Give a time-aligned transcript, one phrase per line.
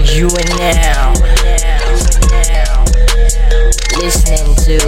[0.00, 1.12] You are now
[4.00, 4.78] listening to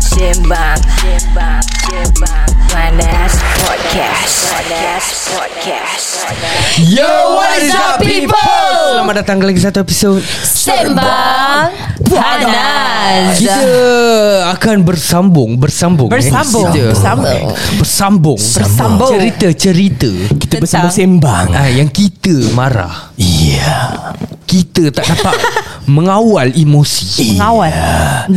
[0.00, 0.80] Simbang
[2.72, 6.24] Panas Podcast Panas Podcast
[6.88, 7.04] Yo,
[7.36, 8.32] what is up people?
[8.96, 10.24] Selamat datang ke lagi satu episod
[10.64, 11.68] Sembang
[12.08, 13.36] Panas.
[13.36, 13.68] Kita
[14.56, 16.16] akan bersambung Bersambung eh.
[16.16, 16.72] Bersambung.
[16.72, 17.42] Kita Bersambung.
[17.76, 18.40] Bersambung.
[18.40, 19.10] Bersambung.
[19.12, 20.08] Cerita-cerita
[20.40, 23.12] Kita Tentang- bersembang-sembang ah, Yang kita marah.
[23.20, 23.76] Iya
[24.48, 25.36] Kita tak dapat
[25.84, 27.36] Mengawal emosi.
[27.36, 27.68] Mengawal.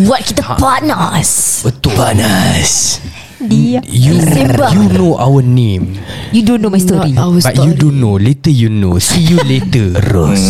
[0.03, 1.63] Buat kita panas.
[1.63, 1.95] Betul.
[1.95, 2.99] Panas.
[3.39, 4.75] Dia You, Sembang.
[4.75, 5.95] you know our name.
[6.35, 7.15] You don't know my story.
[7.15, 8.19] But you don't know.
[8.19, 8.99] Later you know.
[8.99, 10.43] See you later Terus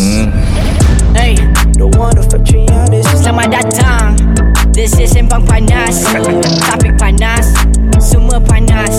[1.27, 1.35] Hey
[3.03, 4.15] Selamat datang.
[4.71, 6.07] This is Sembang Panas.
[6.71, 7.51] Topik panas.
[7.99, 8.96] Semua panas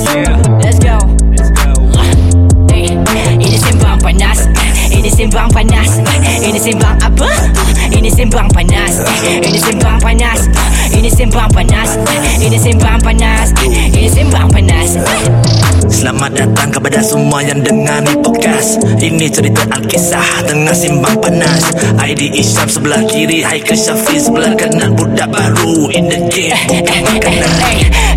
[16.99, 18.83] kepada semua yang dengar ni podcast.
[18.99, 21.71] Ini cerita Alkisah tengah simbang panas.
[21.95, 24.99] ID Isyam sebelah kiri Haikal Syafiq sebelah kanan.
[24.99, 27.51] Budak baru in the game Bukan makanan.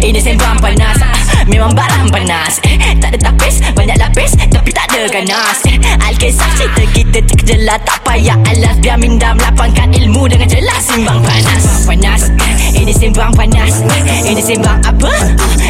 [0.01, 0.97] Eh, Ini sembang panas.
[0.97, 1.13] Ah,
[1.45, 2.57] Memang barang panas.
[2.65, 5.57] Eh, Tak ada tapis Banyak lapis Tapi tak ada ganas
[6.05, 7.81] Alkisah cerita kita terkejelah.
[7.81, 10.85] Tak payah alas Biar minda melapangkan ilmu Dengan jelas.
[10.85, 12.29] Simbang panas Panas.
[12.71, 13.81] Ini sembang panas.
[14.23, 15.11] Ini sembang apa?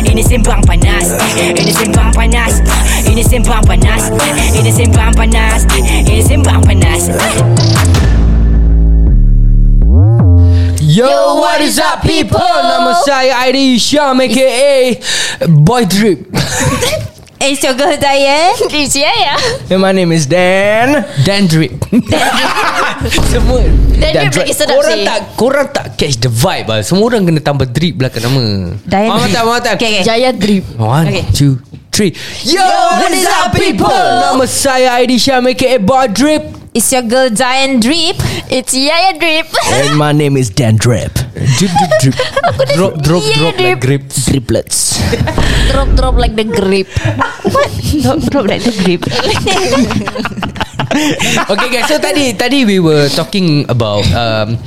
[0.05, 1.17] Ini sembang panas.
[1.33, 2.53] Ini sembang panas.
[3.07, 4.03] Ini sembang panas.
[4.53, 5.59] Ini sembang panas.
[5.81, 7.01] Ini sembang panas.
[10.83, 12.37] Yo, what is up people?
[12.43, 14.99] Nama saya Aidi Syam aka
[15.47, 16.27] Boy Drip
[17.41, 19.33] It's your girl Diane It's yeah
[19.65, 21.01] And my name is Dan.
[21.25, 21.73] Dan Drip
[23.27, 25.03] Semua Dan Drip lagi sedap Korang sih.
[25.03, 26.79] tak Korang tak catch the vibe lah.
[26.81, 28.43] Semua orang kena tambah drip belakang nama.
[28.85, 29.33] Diane Mama Drip.
[29.33, 30.03] tak, mama tak Okay, okay.
[30.05, 30.63] Jaya Drip.
[30.77, 31.25] One, Okay.
[31.33, 31.57] two,
[31.89, 32.13] three.
[32.43, 33.89] Yo, what is up people?
[33.89, 38.15] Nama saya Aidi Syam aka Boy Drip It's your girl Diane Drip.
[38.47, 39.47] It's Yaya Drip.
[39.75, 41.11] And my name is Dan Drip.
[41.59, 42.15] Drip, drip, drip.
[42.79, 43.79] Drop, drop, Yeah, drop like drip.
[43.81, 44.95] grapes Driplets.
[45.71, 46.87] Drop drop like the grip.
[48.01, 49.03] Drop, drop like the grip.
[50.91, 51.87] Okay guys.
[51.87, 54.59] So tadi Tadi we were talking about um,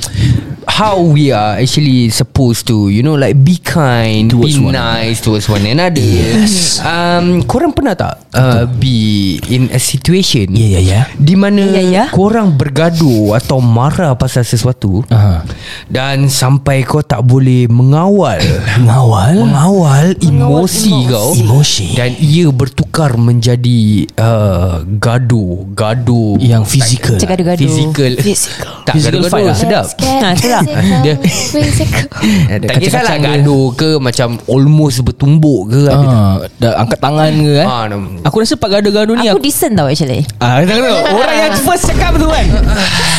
[0.75, 5.23] How we are actually supposed to You know like Be kind Towards Be one nice
[5.23, 6.83] Towards one another yes.
[6.83, 11.01] um, Korang pernah tak uh, Be in a situation Ya, ya, ya.
[11.15, 12.05] Di mana Ya, ya.
[12.11, 15.47] Korang bergaduh Atau marah pasal sesuatu Aha.
[15.87, 18.43] Dan sampai kau tak boleh Mengawal
[18.83, 21.95] Mengawal Mengawal emosi kau Emosi.
[21.95, 23.81] Dan ia bertukar menjadi
[24.15, 26.39] uh, Gaduh Gaduh.
[26.39, 27.19] Yang fizikal.
[27.19, 28.73] Gaduh-gaduh Physical Physical.
[28.85, 29.57] Tak Physical gaduh-gaduh fight lah.
[29.57, 30.63] Sedap Ha, sedap.
[31.03, 32.07] Dia- Physical.
[32.47, 33.29] Ada Tak kisahlah kacang-kacang ke?
[33.41, 36.07] gaduh ke Macam almost bertumbuk ke ada tak?
[36.07, 37.67] Ah, dah angkat tangan ke eh?
[37.67, 40.23] Ah, nam- Aku rasa part gaduh-gaduh ni Aku aku, decent tau actually.
[40.39, 40.63] Ah.
[41.11, 42.47] Orang yang first cakap tu kan?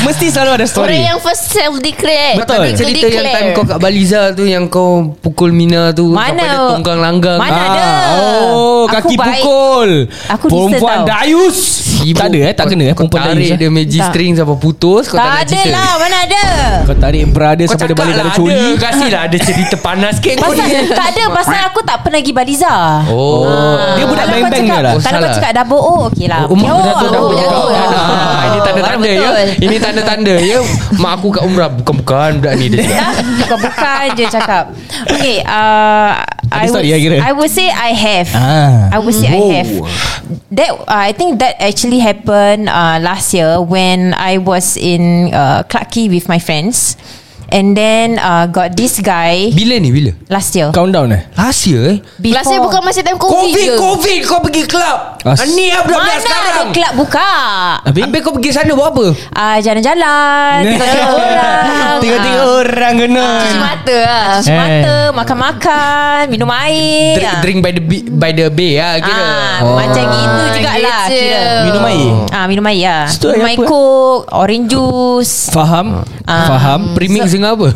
[0.02, 0.96] Mesti selalu ada story.
[0.96, 2.38] Orang yang first self declare.
[2.38, 2.64] Betul.
[2.74, 6.32] Cerita yang time kau kat Baliza tu Yang kau pukul Mina tu Mana?
[6.32, 7.38] Sampai dia tonggang langgang.
[7.38, 7.88] Mana Ah, ada?
[8.16, 9.44] Oh Aku kaki baik.
[9.66, 9.92] Pukul
[10.30, 11.08] Aku Perempuan tau.
[11.08, 11.58] dayus
[11.96, 12.18] Sibuk.
[12.18, 13.72] Tak ada eh Tak kena eh Kau Perempuan tarik dayus dia eh?
[13.72, 14.10] magic Tak.
[14.12, 16.44] string Sampai putus Kau tak, Tak ada cerita lah Mana ada
[16.84, 19.76] Kau tarik brother Kau Sampai dia cakap balik lah dalam ada coli Kasihlah ada cerita
[19.78, 20.90] panas sikit kau Pasal ni.
[20.92, 22.74] tak ada Pasal aku tak pernah pergi Baliza
[23.10, 26.42] Oh Dia budak kau cakap- ke lah Oh, Kalau kau cakap double O Okay lah
[26.46, 27.46] Oh, dah oh, betul.
[27.46, 29.20] oh, Ah, Ini tanda-tanda ya.
[29.26, 29.48] betul.
[29.60, 30.58] Ini tanda-tanda ya.
[30.96, 32.84] Mak aku kat umrah bukan-bukan budak ni dia.
[32.86, 33.14] cakap.
[33.42, 34.64] Bukan-bukan je cakap
[35.08, 36.12] Okay uh,
[36.48, 37.22] I would, lah?
[37.22, 38.90] I would say I have Ah.
[38.92, 39.50] I would say I Whoa.
[39.56, 39.72] Have
[40.52, 45.64] That uh, I think that actually happened uh, Last year When I was in uh,
[45.64, 46.98] Clarke Quay with my friends
[47.48, 50.12] And then uh, Got this guy Bila ni bila?
[50.28, 51.98] Last year Countdown eh Last year eh?
[52.18, 53.78] Before Last year bukan masa time COVID, Covid, ke?
[53.78, 54.98] Covid kau pergi club.
[55.24, 56.68] As- Ah, ni lah budak-budak Mana ada sekarang.
[56.72, 57.32] club buka
[57.84, 59.06] Habis Habis kau pergi sana buat apa?
[59.32, 64.56] uh, Jalan-jalan Tengok-tengok orang Tengok-tengok orang kena Cuci mata lah Cuci Eh.
[64.56, 67.42] mata Makan-makan Minum air Drink, Ah.
[67.42, 69.24] drink by the bay, by the bay lah kira.
[69.24, 69.74] Ah, Oh.
[69.76, 71.18] Macam gitu jugalah gitu.
[71.18, 71.46] kira.
[71.66, 73.66] Minum air Ah, minum air lah Situ air Minum air apa?
[73.66, 75.88] coke Orange juice Faham
[76.24, 76.46] Ah.
[76.48, 77.68] Faham Premix dengan apa?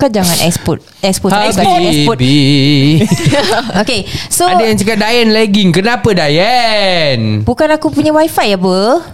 [0.00, 3.04] Kau jangan export Export Export Export Habibi.
[3.84, 5.76] Okay So Ada yang cakap Dayan lagging.
[5.76, 7.44] Kenapa Dayan?
[7.44, 9.04] Bukan aku punya wifi apa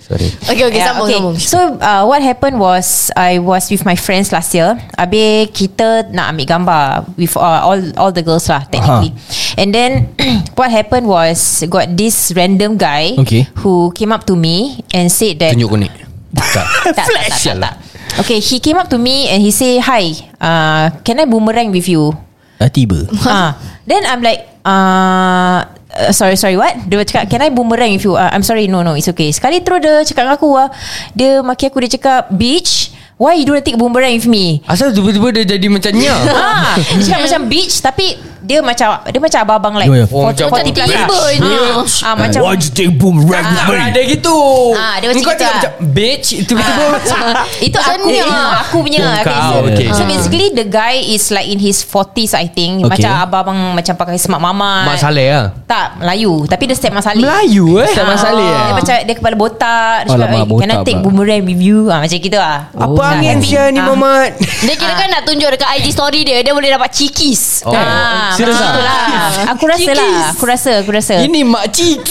[0.00, 0.28] Sorry.
[0.50, 4.32] Okay okay Yeah, sambung sambung So uh, what happened was I was with my friends
[4.32, 6.84] last year Habis kita nak ambil gambar
[7.20, 9.12] With uh, all all the girls lah technically
[9.60, 10.16] And then
[10.58, 13.52] what happened was got this random guy Okay.
[13.60, 15.92] who came up to me and said that Tunjuk konek
[16.30, 17.74] Tak tak, tak, tak, tak, tak.
[18.22, 21.86] Okay, he came up to me and he say, "Hi, uh, can I boomerang with
[21.86, 22.14] you?"
[22.60, 23.56] Dah tiba Ah,
[23.88, 25.64] then I'm like, uh,
[25.96, 26.76] uh, sorry, sorry, what?
[26.86, 28.20] Dia cakap, can I boomerang with you?
[28.20, 29.32] Uh, I'm sorry, no, no, it's okay.
[29.32, 30.68] Sekali terus dia cakap dengan aku, ah,
[31.16, 34.60] dia maki aku, dia cakap, bitch, why you don't take boomerang with me?
[34.68, 38.06] Asal tiba-tiba dia jadi macam nya Ah, dia cakap macam bitch tapi
[38.40, 40.06] dia macam dia macam abang-abang like Ya, ya.
[40.08, 41.02] Oh, macam 40 plus lah.
[41.02, 41.54] tiba je.
[42.00, 44.36] Ah, macam Why you take boomerang with me Ada gitu
[44.72, 45.54] Ah, dia macam Kau gitu lah.
[45.56, 46.84] macam Bitch Tiba-tiba
[47.66, 48.48] Itu Macam aku ni punya lah.
[48.62, 49.86] Aku punya Oh, okay, so, okay.
[49.90, 50.06] so Ah.
[50.06, 53.02] basically The guy is like In his 40s I think Okay.
[53.02, 57.20] Macam abang-abang Macam pakai smart mama Mak Saleh lah Tak Melayu Tapi dia step Masali
[57.20, 60.40] Melayu eh Ah, Mak Saleh eh Dia macam Dia kepala botak Dia cakap "Eh, Can
[60.40, 63.68] I botak take pula." boomerang with you ah, Macam gitu lah Apa Ah, angin sia
[63.68, 63.86] ni Ah.
[63.86, 67.74] Mamat Dia kira kan nak tunjuk dekat IG story dia Dia boleh dapat cikis Oh.
[67.74, 68.72] Ah, Serius ah?
[68.74, 69.04] tu lah.
[69.56, 71.14] Aku rasa lah Aku rasa Aku rasa.
[71.24, 72.00] Ini mak cik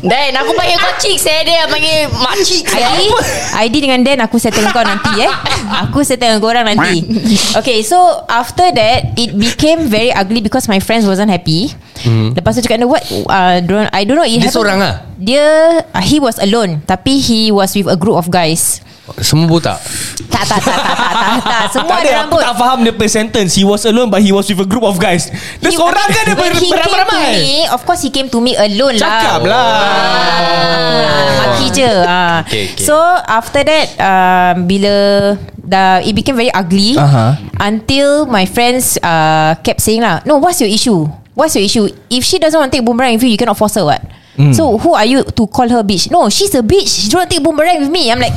[0.00, 3.02] Dan aku panggil kau cik Saya dia panggil makcik ID
[3.68, 5.32] ID dengan Dan Aku settle kau nanti eh.
[5.84, 7.04] Aku settle dengan korang nanti.
[7.60, 11.74] Okay so After that It became very ugly Because my friends wasn't happy.
[12.00, 12.32] Hmm.
[12.32, 15.04] Lepas tu cakap What uh, don't, I don't know it Dia seorang lah?
[15.20, 15.44] Dia
[15.92, 18.80] uh, He was alone Tapi he was with a group of guys
[19.16, 19.78] Semua botak
[20.26, 20.44] Tak?
[20.46, 21.12] Tak tak tak tak, tak,
[21.42, 21.64] tak.
[21.74, 22.40] Semua Tak ada ada aku rambut.
[22.40, 23.50] tak faham dia punya sentence.
[23.52, 25.28] He was alone But he was with a group of guys.
[25.58, 29.42] Dia He- seorang kan dia beramai-ramai me Of course he came to me alone Cakap
[29.42, 29.50] lah.
[29.50, 32.40] Lah Ah, Maki je ah.
[32.42, 32.80] Okay, okay.
[32.80, 32.94] So
[33.26, 34.94] after that um, Bila
[35.56, 37.36] dah, It became very ugly Aha.
[37.58, 41.04] Until my friends uh, Kept saying lah No what's your issue?
[41.32, 41.88] What's your issue?
[42.08, 44.00] If she doesn't want to take boomerang with you You cannot force her what
[44.40, 44.56] Hmm.
[44.56, 46.08] So who are you to call her bitch?
[46.08, 46.88] No she's a bitch.
[46.88, 48.08] She don't take boomerang with me.
[48.08, 48.32] I'm like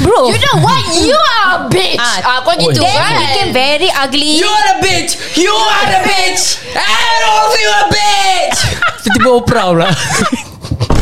[0.00, 0.32] Bro.
[0.32, 2.00] You know what You are a bitch.
[2.00, 4.40] Ah, ah, Kau gitu Then kan it became very ugly.
[4.40, 5.12] You are a bitch.
[5.36, 6.64] You are a bitch.
[6.72, 8.58] And also you a bitch.
[9.04, 9.90] Tiba-tiba Oprah pula.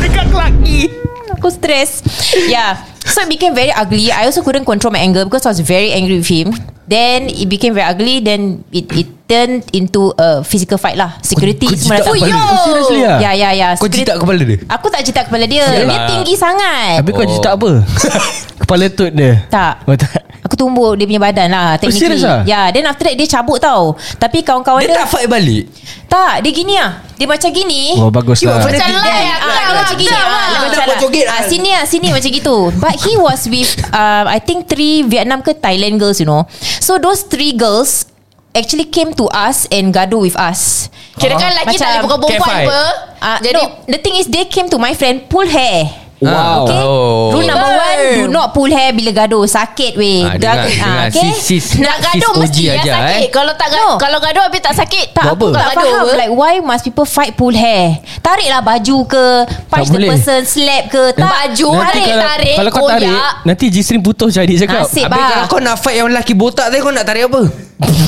[0.03, 0.91] Dekat lelaki.
[1.39, 2.03] Aku stress.
[2.51, 4.09] Yeah So it became very ugly.
[4.09, 6.49] I also couldn't control my anger Because I was very angry with him.
[6.83, 8.19] Then it became very ugly.
[8.19, 11.15] Then it, it turned into a physical fight lah.
[11.21, 12.41] Security kau semua jitak datang kepala dia?
[12.51, 13.17] Oh, Seriously lah?
[13.21, 13.67] Ya ya ya.
[13.77, 14.57] Kau jitak kepala dia?
[14.67, 15.63] Aku tak jitak kepala dia.
[15.63, 16.09] Sial Dia lah.
[16.09, 16.99] tinggi sangat.
[16.99, 17.29] Habis kau Oh.
[17.29, 17.69] jitak apa?
[18.65, 19.33] Kepala tut dia?
[19.47, 19.85] Tak.
[19.85, 20.11] Oh tak
[20.43, 22.19] Aku tumbuk dia punya badan lah Technically.
[22.19, 22.43] serious ah?
[22.43, 23.95] Ya Then after that dia cabut tau.
[24.19, 25.71] Tapi kawan-kawan Dia dia tak fight balik?
[26.11, 27.95] Tak Dia gini lah Dia macam gini.
[27.95, 28.59] Oh bagus lah.
[28.59, 28.91] Macam kan?
[28.91, 30.11] Ah, tak dia macam gini.
[30.11, 30.43] Macam ah, lah.
[30.43, 30.97] dia macam lah.
[30.99, 31.41] ah, lah.
[31.47, 32.57] Sini lah Sini macam gitu.
[32.75, 36.43] But he was with uh, I think three Vietnam ke Thailand girls you know.
[36.83, 38.11] So those three girls
[38.53, 40.91] Actually came to us And gaduh with us.
[41.17, 42.67] Kira kan lelaki tak boleh Macam pukul perempuan Cat fight.
[42.67, 42.81] apa?
[43.23, 46.63] Uh, Jadi no, The thing is They came to my friend Pull hair Wow.
[46.63, 47.31] Okay Oh.
[47.31, 51.05] Rule number one Do not pull hair Bila gaduh Sakit weh Ah, Dah- dengar, ah,
[51.07, 51.31] okay?
[51.35, 53.29] Sis, sis, Nak gaduh sis mesti OG yang aja, sakit eh.
[53.29, 53.87] Kalau tak No.
[53.97, 55.47] Kalau gaduh habis tak sakit tak apa?
[55.51, 56.15] tak Gaduh faham?
[56.15, 59.25] Like why must people fight pull hair Tariklah baju ke
[59.67, 60.09] Punch the boleh.
[60.09, 63.31] person Slap ke Tak Baju tarik kalau, tarik Kalau kau tarik koyak.
[63.43, 66.67] Nanti Jisrin putus jadi cakap Nasib Habis bah kalau kau nak fight yang lelaki botak
[66.67, 67.41] tadi Kau nak tarik apa?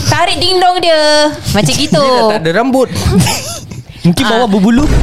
[0.06, 1.02] Tarik ding dong dia
[1.52, 2.88] Macam gitu Dia dah tak ada rambut
[4.06, 4.30] Mungkin Ah.
[4.32, 4.86] bawah berbulu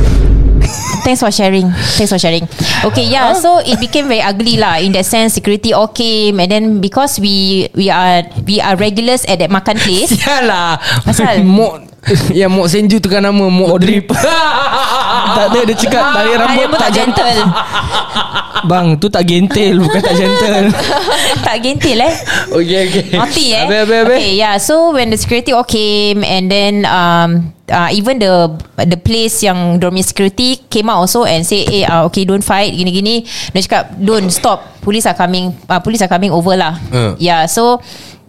[1.02, 1.70] Thanks for sharing.
[1.98, 2.46] Thanks for sharing.
[2.86, 5.34] Okay yeah So it became very ugly lah In that sense.
[5.34, 9.78] Security all came And then because we We are We are regulars At that makan
[9.82, 10.14] place.
[10.22, 11.42] Sialah Asal?
[11.58, 11.90] Mok
[12.34, 14.10] Yang Mok Senju tukar nama Mok Drip.
[15.32, 17.38] Tak ada dia cakap Tarik rambut Rambut tak gentle.
[18.62, 20.66] Bang tu tak gentle Bukan tak gentle.
[21.42, 22.14] Tak gentil eh?
[22.52, 23.02] Okay okay.
[23.16, 23.64] Naughty eh?
[23.64, 24.18] Habis habis habis.
[24.18, 28.98] Okay yeah So when the security all came And then um, uh, Even the The
[28.98, 33.24] place yang Dormitory security Came out also And say Eh uh, okay don't fight Gini-gini.
[33.54, 34.80] Dia cakap Don't stop.
[34.82, 36.76] Police are coming uh, Police are coming over lah.
[36.92, 37.14] Uh.
[37.16, 37.80] Yeah so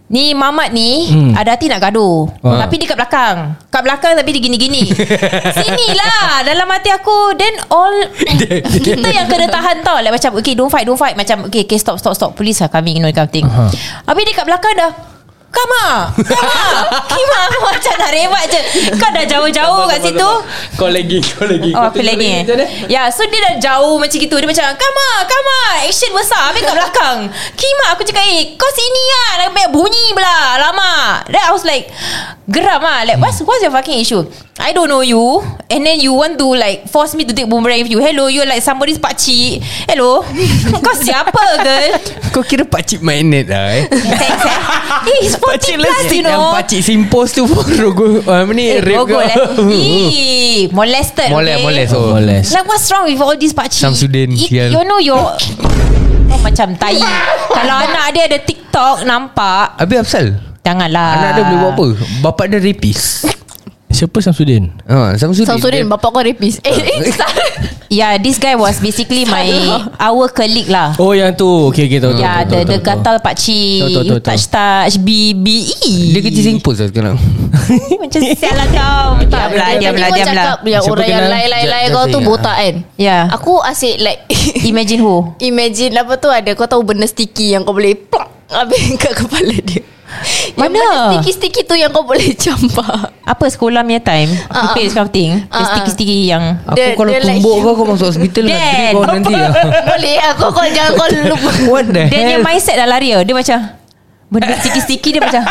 [0.04, 1.32] Ni Mamat ni hmm.
[1.32, 2.28] Ada hati nak gaduh.
[2.44, 2.68] Ah.
[2.68, 3.36] Tapi dia kat belakang.
[3.72, 4.84] Kat belakang tapi dia gini-gini.
[5.64, 7.32] Sini lah Dalam hati aku.
[7.34, 7.96] Then all
[8.84, 9.96] Kita yang kena tahan tau.
[10.04, 11.16] Like macam Okay don't fight don't fight.
[11.16, 12.30] Macam okay, okay stop stop stop.
[12.36, 13.48] Police are coming You know kind of thing.
[13.48, 13.72] Uh-huh.
[14.04, 15.13] Habis dia kat belakang dah
[15.54, 16.58] Kama Kama
[17.06, 18.60] Kima aku macam nak rebat je.
[18.98, 20.30] Kau dah jauh-jauh kat situ.
[20.74, 22.42] Kau lagi Kau lagi Oh aku lagi eh.
[22.90, 24.34] Ya so dia dah jauh macam gitu.
[24.34, 27.18] Dia macam Kama Kama Action besar Habis kat belakang.
[27.54, 29.30] Kima aku cakap Eh kau sini lah.
[29.38, 30.38] Dah banyak bunyi pula.
[30.58, 31.22] Lama.
[31.30, 31.88] Then I was like
[32.50, 33.06] Geram lah.
[33.06, 34.26] Like what's, what's your fucking issue?
[34.58, 35.42] I don't know you.
[35.70, 38.02] And then you want to like Force me to take boomerang with you.
[38.02, 40.26] Hello you're like somebody's pakcik Hello.
[40.84, 41.92] Kau siapa girl?
[42.34, 43.84] Kau kira pakcik magnet lah eh.
[43.90, 44.60] Thanks eh.
[45.14, 46.52] Eh 40 plus you Yang know.
[46.56, 49.68] pakcik simpos tu pun Rogo uh, Apa ni Eh, rape Rogol eh kau.
[49.74, 51.64] Ih, Molested Molest okay?
[51.64, 51.92] molest.
[51.92, 52.12] Oh.
[52.16, 52.48] Molest.
[52.52, 53.84] Like what's wrong with all these pakcik?
[53.84, 54.50] Samsudin, It-.
[54.72, 57.00] You know your oh, Macam tai.
[57.48, 59.80] Kalau anak dia ada TikTok Nampak.
[59.80, 60.26] Habis Afsal
[60.64, 61.10] Janganlah.
[61.20, 61.86] Anak dia boleh buat apa?
[62.24, 63.28] Bapak dia rapist
[63.94, 64.74] Siapa Samsudin?
[64.84, 66.58] Ha, Samsudin Samsudin dia- Bapak kau rapist.
[66.60, 67.14] Eh eh
[67.86, 69.46] Yeah this guy was basically my
[69.96, 70.98] Our colleague lah.
[70.98, 71.70] Oh yang tu.
[71.70, 74.44] Okay okay tahu tahu, Ya, tahu, the tahu, the gatal pakcik, Tahu, tahu, tahu, touch
[74.50, 75.94] touch, BBE.
[76.10, 77.14] Dia kerja singpos lah sekarang.
[78.02, 79.06] Macam sial lah kau.
[79.30, 80.26] Diam lah, diam lah, Tadi diam kau lah.
[80.26, 82.74] cakap Yang orang yang lain-lain Just- kau tu botak kan?
[82.98, 83.18] Ya.
[83.30, 84.20] Aku asyik like
[84.66, 85.30] Imagine who?
[85.38, 86.50] Imagine apa tu ada.
[86.50, 89.93] Kau tahu benda sticky Yang kau boleh plak Habis kat kepala dia
[90.50, 90.76] Yang Mana?
[90.76, 94.30] benda sticky-sticky tu Yang kau boleh campak Apa sekolah punya time?
[94.30, 94.54] The
[95.50, 95.66] Ah, ah.
[95.70, 96.44] sticky-sticky yang...
[96.64, 97.62] Aku Dia- kalau like tumbuk you.
[97.62, 99.50] kau Kau masuk hospital Dan, kau nanti lah
[99.90, 103.10] Boleh aku kau jangan kau lupa What the Dia punya hell mindset dah lari.
[103.16, 103.58] Dia macam...
[104.34, 105.46] Benda sticky-sticky dia macam...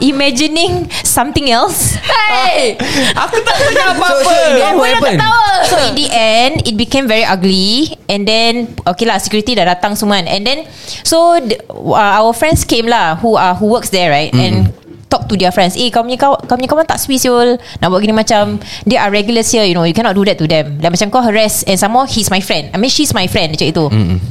[0.00, 2.00] Imagining something else.
[2.00, 2.80] Hey!
[3.28, 4.06] Aku tak tahu apa-apa.
[4.08, 5.20] So, so what yang happened?
[5.20, 7.98] ketawa So in the end It became very ugly.
[8.08, 10.26] And then Okay lah Security dah datang semua kan.
[10.30, 10.58] And then
[11.04, 14.32] So uh, Our friends came lah Who uh, who works there right?
[14.32, 14.72] And
[15.08, 15.72] Talk to their friends.
[15.72, 19.00] Eh kau punya, kau, kau punya kawan tak sweet siul Nak buat gini macam They
[19.00, 19.88] are regulars here You know.
[19.88, 20.80] You cannot do that to them.
[20.84, 22.72] Like macam kau harass And some more He's my friend.
[22.72, 23.84] I mean she's my friend Macam itu.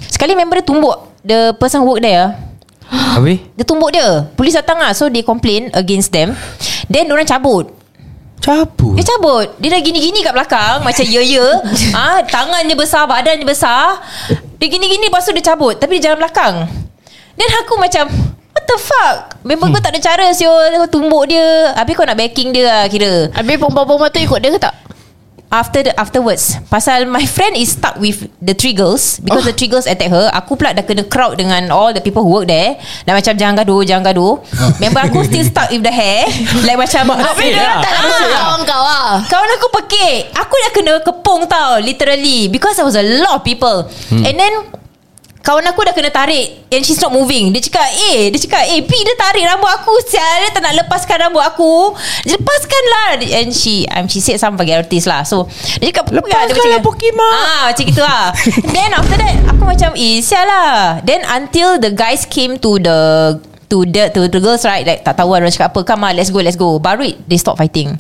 [0.10, 2.47] Sekali member dia tumbuk The person who work there.
[2.88, 3.44] Habis?
[3.60, 4.30] Dia tumbuk dia.
[4.36, 4.96] Polis datang lah.
[4.96, 6.34] So they complain Against them.
[6.88, 7.72] Then orang cabut.
[8.40, 8.96] Cabut?
[8.96, 9.48] Dia cabut.
[9.60, 10.84] Dia dah gini-gini kat belakang.
[10.86, 11.48] Macam ya ya.
[11.98, 14.00] Ah, Tangan dia besar Badan dia besar.
[14.58, 15.76] Dia gini-gini Lepas tu dia cabut.
[15.76, 16.56] Tapi dia jalan belakang.
[17.38, 18.08] Dan aku macam
[18.58, 19.18] What the fuck?
[19.46, 20.90] Member kau tak ada cara siul.
[20.90, 21.78] Tumbuk dia.
[21.78, 23.30] Habis kau nak backing dia lah kira.
[23.36, 24.74] Habis perempuan-perempuan tu ikut dia ke tak?
[25.48, 26.60] After the afterwards.
[26.68, 29.24] Pasal my friend is stuck with The three girls.
[29.24, 29.50] Because oh.
[29.50, 32.36] the three girls attack her Aku pula dah kena crowd Dengan all the people who
[32.36, 32.76] work there.
[33.08, 34.44] Dan macam jangan gaduh Jangan gaduh.
[34.84, 36.28] Member aku still stuck with the hair.
[36.68, 40.20] Like macam Habis dia Tak lama kawan kau lah Kawan aku pekik.
[40.36, 42.52] Aku dah kena kepung tau Literally.
[42.52, 43.88] Because there was a lot of people.
[44.12, 44.28] Hmm.
[44.28, 44.54] And then
[45.48, 47.56] Kawan aku dah kena tarik And she's not moving.
[47.56, 50.44] Dia cakap Eh Dia cakap Eh P dia tarik rambut aku Sial.
[50.44, 51.96] Dia tak nak lepaskan rambut aku.
[52.28, 53.08] Dia lepaskan lah
[53.40, 55.24] And she um, She said some vulgarities lah.
[55.24, 55.48] So
[55.80, 57.32] Dia cakap Lepaskan lah, Pokemon.
[57.32, 58.36] Ah macam gitu lah.
[58.76, 61.00] Then after that Aku macam Eh sial lah.
[61.08, 63.00] Then until the guys came to the
[63.72, 64.84] To the to the girls right?
[64.84, 65.80] Like tak tahu lah cakap apa.
[65.88, 66.80] Come on let's go let's go.
[66.80, 67.96] Baru it, they stop fighting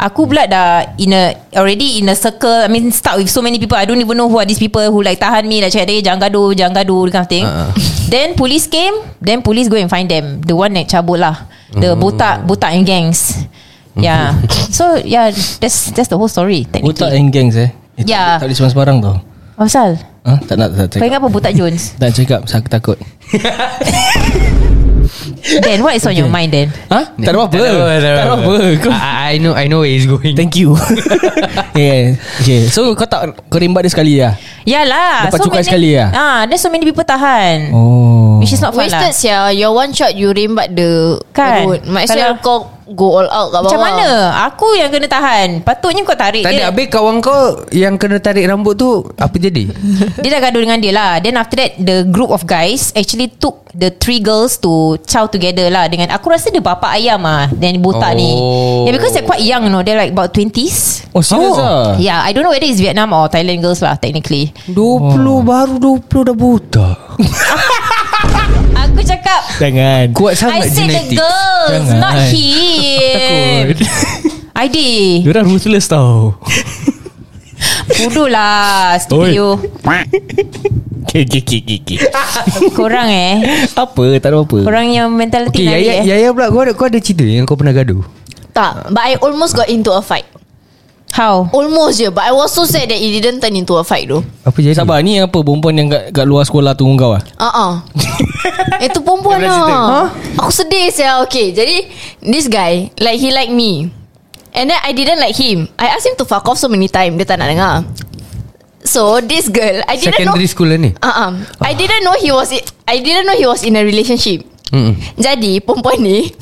[0.00, 2.64] Aku pula dah in a already in a circle.
[2.64, 3.76] I mean stuck with so many people.
[3.76, 6.00] I don't even know who are these people who like tahan me like cakap, eh,
[6.00, 7.44] jangan gaduh, jangan gaduh, kind of thing.
[7.44, 7.68] Uh-uh.
[8.12, 8.96] Then police came.
[9.20, 10.40] Then police go and find them.
[10.40, 11.36] The one that cabut lah.
[11.70, 13.44] The botak botak and gangs.
[13.94, 14.40] Yeah.
[14.76, 15.28] so yeah,
[15.60, 16.64] that's that's the whole story.
[16.64, 16.96] Technically.
[16.96, 18.40] Botak and gangs eh Eh, Ya.
[18.40, 19.16] Tak boleh sembarang tau
[19.60, 19.90] Apa pasal?
[20.24, 20.32] Ha?
[20.40, 21.92] Tak nak tak Kau cakap ingat apa botak Jones?
[22.00, 22.96] Tak cakap Saya takut
[25.64, 26.68] then what is on your mind then?
[26.88, 27.12] Ha?
[27.14, 29.80] Tak ada apa-apa Tak ada apa, Tak ada apa Kau I, I know I know
[29.82, 30.74] where he's going Thank you
[31.78, 32.16] yeah.
[32.40, 34.34] Okay So kau tak Kau rimbat dia sekali lah
[34.68, 35.28] Yalah.
[35.28, 36.08] Lepas cukai sekali lah?
[36.12, 37.72] Ah, there's so many people tahan.
[37.72, 39.08] Oh Which is not fun lah.
[39.08, 41.66] Wasted sia Your one shot You rimbat the Kan?
[41.88, 44.08] Might as kau Go all out kat bawah Macam mana?
[44.44, 45.62] Aku yang kena tahan.
[45.62, 46.58] Patutnya kau tarik Tak dia.
[46.60, 49.70] ada Habis kawan kau Yang kena tarik rambut tu Apa jadi
[50.22, 53.62] Dia dah gaduh dengan dia lah Then after that The group of guys Actually took
[53.70, 57.78] The three girls To chow together lah Dengan Aku rasa dia bapa ayam lah Dan
[57.78, 58.82] botak ni Oh.
[58.82, 61.62] Yeah because they're quite young you know They're like about 20s Oh serius Oh.
[61.94, 65.78] lah Yeah I don't know whether it's Vietnam Or Thailand girls lah Technically 20 baru
[65.78, 66.88] 20 dah buta
[69.00, 69.42] Aku cakap.
[69.56, 70.04] Jangan.
[70.04, 71.16] I Kuat sangat said the genetik.
[71.16, 72.00] girls Jangan.
[72.04, 73.64] Not him
[74.60, 74.78] ID
[75.24, 76.36] Diorang ruthless tau.
[77.96, 79.56] Bodoh lah Stupid you.
[81.08, 81.98] Okay okay okay okay.
[82.76, 83.40] Korang eh.
[83.72, 84.20] Apa?
[84.20, 84.68] Tak ada apa.
[84.68, 86.04] Korang yang mentality Okay naik Yaya, eh.
[86.04, 88.04] Yaya pula kau ada, kau ada cerita Yang kau pernah gaduh?
[88.52, 90.28] Tak But I almost got into a fight
[91.10, 91.50] How?
[91.50, 94.22] Almost je But I was so sad That it didn't turn into a fight though.
[94.46, 94.78] Apa jadi?
[94.78, 97.72] Sabar ni apa Perempuan yang kat, kat luar sekolah tunggu kau lah Uh-uh.
[98.86, 100.08] Itu perempuan lah.
[100.38, 101.90] Aku sedih saya Okay jadi
[102.22, 103.90] This guy Like he like me.
[104.50, 105.70] And then I didn't like him.
[105.78, 107.14] I asked him to fuck off so many time.
[107.14, 107.86] Dia tak nak dengar.
[108.82, 110.90] So this girl I didn't know Secondary school lah ni?
[110.98, 111.38] Uh-uh.
[111.62, 112.50] I didn't know he was
[112.88, 114.42] I didn't know he was in a relationship.
[114.74, 114.98] Mm-mm.
[115.14, 116.34] Jadi perempuan ni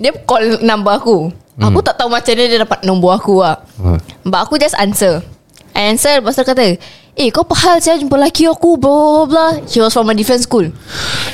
[0.00, 1.28] Dia call number aku.
[1.60, 4.00] Aku tak tahu macam mana dia dapat nombor aku lah Ha.
[4.22, 5.24] But aku just answer
[5.72, 6.76] I answer Lepas tu kata
[7.12, 10.14] Eh kau apa hal saya jumpa lelaki aku Blah blah blah She was from a
[10.14, 10.68] different school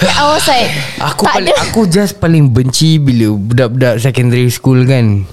[0.00, 0.71] I was like
[1.12, 1.62] Aku tak paling ada.
[1.64, 5.26] Aku just paling benci Bila budak-budak secondary school kan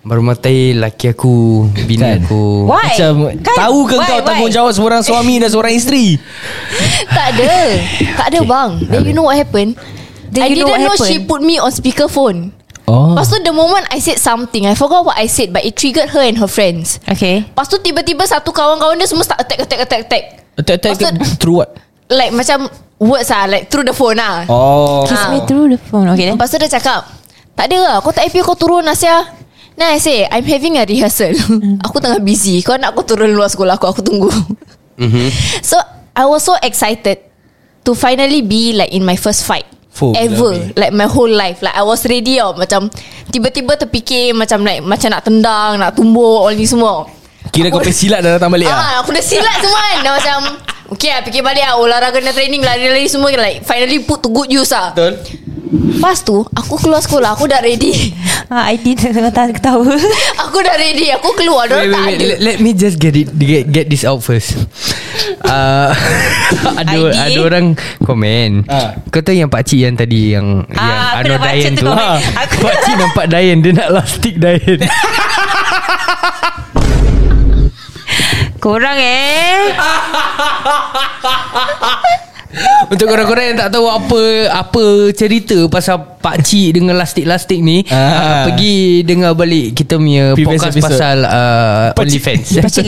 [0.00, 2.22] Baru matai laki aku Bini Kan?
[2.22, 2.84] aku Why?
[2.88, 3.56] Macam Kan?
[3.58, 4.06] Tahu ke Why?
[4.06, 4.26] kau Why?
[4.26, 6.16] Tanggungjawab seorang suami Dan seorang isteri
[7.16, 7.52] Tak ada
[8.16, 9.76] Tak ada bang Then you know what happened
[10.28, 11.28] Then I you know didn't know, what she happened?
[11.28, 12.38] put me on speakerphone
[12.88, 13.12] Oh.
[13.12, 16.08] Lepas tu the moment I said something I forgot what I said But it triggered
[16.08, 16.96] her and her friends.
[17.04, 17.44] Okay.
[17.44, 20.24] Lepas tu tiba-tiba Satu kawan-kawan dia Semua start attack attack attack attack.
[20.56, 21.70] Attack attack tu- Through what?
[22.08, 22.64] Like macam
[22.96, 25.04] Words lah Like through the phone lah Oh.
[25.04, 26.26] Kiss me through the phone Okay.
[26.26, 27.04] Then Lepas tu dia cakap
[27.52, 29.36] Tak ada lah Kau tak happy kau turun Asia.
[29.76, 31.36] Then I say I'm having a rehearsal.
[31.86, 32.58] Aku tengah busy.
[32.60, 34.32] Kau nak aku turun luar sekolah aku Aku tunggu.
[34.96, 35.28] Mhm.
[35.68, 35.76] So
[36.12, 37.20] I was so excited
[37.84, 39.68] To finally be like In my first fight
[39.98, 41.58] Fuh, Ever gila, Like my whole life.
[41.58, 42.86] Like I was ready tau Macam
[43.28, 47.10] Tiba-tiba terfikir Macam like Macam nak tendang Nak tumbuk All ni semua.
[47.50, 49.96] Kira kau Aku- pergi silat dah datang balik lah Ah, aku dah silat semua kan.
[50.00, 50.38] Dah macam
[50.88, 51.74] Okay lah fikir balik lah.
[51.76, 54.94] Olahraga dan training Lari-lari semua Like finally put to good use lah.
[54.94, 55.18] Betul
[55.68, 58.12] Lepas tu Aku keluar sekolah Aku dah ready
[58.48, 59.84] ha, ID tengah tak ketawa
[60.42, 62.28] Aku dah ready Aku keluar Wait, Diorang wait, wait.
[62.28, 64.56] Let, let me just get it get, get this out first.
[65.44, 65.92] Uh,
[66.80, 67.14] ada ID?
[67.14, 67.66] ada orang
[68.00, 68.64] komen.
[68.66, 68.96] Ah.
[69.08, 71.72] Kau tahu yang pak cik yang tadi yang Ah, yang aku Anwar dah baca Dayan
[71.74, 71.92] tu tu.
[71.92, 72.08] Ha.
[72.44, 74.78] Aku- Pak cik nampak Dayan dia nak lastik Dayan.
[78.58, 79.70] Korang eh
[82.92, 87.96] Untuk korang-korang yang tak tahu apa apa cerita pasal pak cik dengan lastik-lastik ni, Ah.
[87.98, 90.88] uh, pergi dengar balik kita punya Previous podcast episode.
[90.90, 92.18] pasal uh, Pak cik.
[92.18, 92.46] OnlyFans.
[92.58, 92.84] Pakcik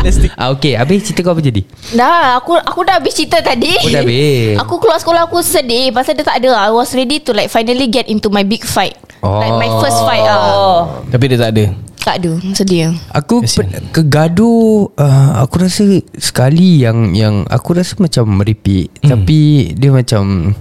[0.00, 1.60] Leslie Ah okey, habis cerita kau apa jadi?
[1.92, 4.56] Dah aku aku dah habis cerita tadi Oh, dah habis.
[4.58, 7.86] Aku keluar sekolah Aku sedih Pasal dia tak ada I was ready to like Finally
[7.86, 10.40] get into my big fight Like my first fight ah.
[10.40, 10.78] Oh
[11.12, 11.64] Tapi dia tak ada
[12.00, 13.68] Tak ada Sedih Aku Kesian.
[13.68, 15.84] pe- kegaduh uh, Aku rasa
[16.16, 19.10] sekali yang yang aku rasa macam meripik hmm.
[19.12, 19.40] tapi
[19.76, 20.56] dia macam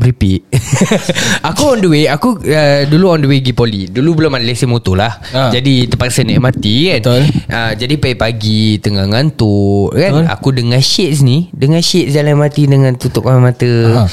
[0.00, 0.48] meripik.
[1.48, 3.82] aku on the way, aku uh, dulu on the way pergi poli.
[3.92, 5.20] Dulu belum ada lesen motor lah.
[5.36, 5.52] Ah.
[5.52, 7.00] Jadi terpaksa naik MRT kan.
[7.04, 7.22] Betul.
[7.52, 10.10] Uh, jadi pagi-pagi tengah ngantuk kan.
[10.16, 10.26] Betul.
[10.32, 14.06] Aku dengan shades ni, dengan shades jalan MRT dengan tutup mata.
[14.06, 14.08] Ah.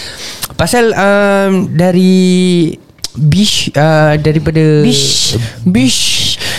[0.60, 2.75] Pasal um, dari
[3.17, 5.33] Bish uh, daripada Bish.
[5.65, 6.01] Bish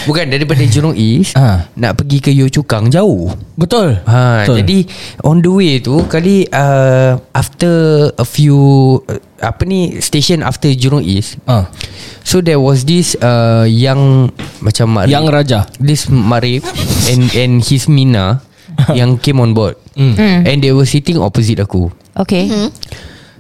[0.04, 1.70] Bukan daripada Jurong East Ah.
[1.74, 4.56] Nak pergi ke Yio Chu Kang jauh Betul ha, Betul.
[4.62, 4.78] Jadi
[5.22, 7.72] on the way tu Kali uh, After
[8.12, 8.58] a few
[9.04, 11.70] uh, Apa ni Station after Jurong East Ah.
[12.22, 16.66] So there was this uh, Young Macam Marif Yang Raja This Marif
[17.06, 18.42] And and his Mina
[18.98, 20.14] Yang came on board Hmm.
[20.46, 22.46] And they were sitting opposite aku Okay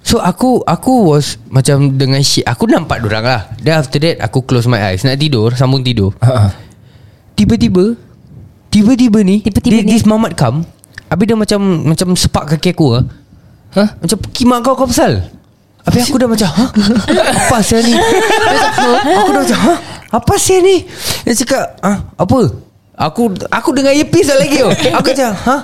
[0.08, 2.48] So aku Aku was Macam dengan shit.
[2.48, 3.52] Aku nampak dorang lah.
[3.60, 5.04] Then after that Aku close my eyes.
[5.04, 6.16] Nak tidur Sambung tidur.
[6.24, 6.50] Ah, ah.
[7.36, 7.92] Tiba-tiba
[8.72, 9.92] Tiba-tiba ni Tiba-tiba this, ni.
[9.92, 10.64] This mamat come.
[11.12, 11.60] Habis dia macam
[11.92, 13.04] Macam sepak kaki aku lah
[13.76, 13.88] Hah?
[14.00, 15.28] Macam kimak kau kau pasal?
[15.84, 16.48] Habis aku dah macam?
[17.44, 17.92] Apa sih ni?
[19.12, 19.60] Aku dah macam?
[20.08, 20.76] Apa sih ni?
[21.28, 22.48] Dia cakap ah, Apa?
[22.96, 25.60] Aku aku dengar earpiece lagi tau Aku macam Hah?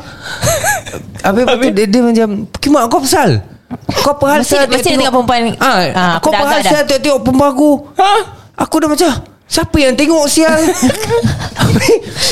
[1.33, 1.65] Habis, Habis?
[1.65, 2.29] tu dia, dia macam
[2.61, 3.54] Kimak kau pasal
[3.97, 5.53] Kau apa hal Mesti- mesti dia tengok perempuan ni.
[5.57, 6.71] ah, Ah, Kau aku dah apa hal agak dah.
[6.71, 7.71] sial tengok-tengok perempuan aku.
[8.57, 9.11] Aku dah macam
[9.45, 10.57] Siapa yang tengok sial?